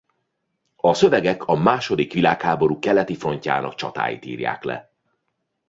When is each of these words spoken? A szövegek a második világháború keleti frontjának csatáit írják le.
A 0.75 0.93
szövegek 0.93 1.43
a 1.47 1.55
második 1.55 2.13
világháború 2.13 2.79
keleti 2.79 3.15
frontjának 3.15 3.75
csatáit 3.75 4.25
írják 4.25 4.63
le. 4.63 4.89